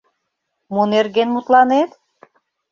[0.73, 1.91] Мо нерген мутланет?